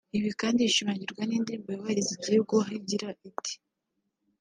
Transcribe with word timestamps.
Ibi 0.17 0.29
kandi 0.41 0.59
bishimangirwa 0.67 1.21
n’indirimbo 1.25 1.67
yubahiriza 1.71 2.11
Igihugu 2.15 2.53
aho 2.61 2.71
igira 2.79 3.05
ati 3.37 3.53